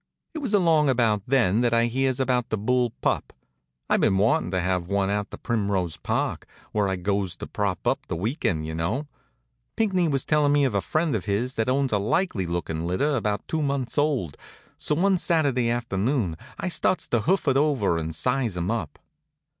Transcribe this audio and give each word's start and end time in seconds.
It 0.33 0.39
was 0.39 0.51
along 0.55 0.89
about 0.89 1.21
then 1.27 1.61
that 1.61 1.75
I 1.75 1.85
hears 1.85 2.19
about 2.19 2.49
the 2.49 2.57
bull 2.57 2.89
pup. 3.01 3.31
I'd 3.87 4.01
been 4.01 4.17
wantin' 4.17 4.49
to 4.49 4.59
have 4.59 4.87
one 4.87 5.11
out 5.11 5.29
to 5.29 5.37
Primrose 5.37 5.97
Park 5.97 6.47
where 6.71 6.87
I 6.87 6.95
goes 6.95 7.35
to 7.35 7.45
prop 7.45 7.85
up 7.85 8.07
the 8.07 8.15
weekend, 8.15 8.65
you 8.65 8.73
know. 8.73 9.05
Pinckney 9.75 10.07
was 10.07 10.25
tellin' 10.25 10.53
me 10.53 10.63
of 10.65 10.73
a 10.73 10.81
friend 10.81 11.15
of 11.15 11.25
his 11.25 11.53
that 11.53 11.69
owns 11.69 11.91
a 11.93 11.99
likely 11.99 12.47
lookin' 12.47 12.87
litter 12.87 13.15
about 13.15 13.47
two 13.47 13.61
months 13.61 13.95
old, 13.95 14.37
so 14.79 14.95
one 14.95 15.19
Saturday 15.19 15.69
afternoon 15.69 16.35
I 16.59 16.67
starts 16.67 17.07
to 17.09 17.19
hoof 17.21 17.47
it 17.47 17.55
over 17.55 17.99
and 17.99 18.15
size 18.15 18.57
'em 18.57 18.71
up. 18.71 18.97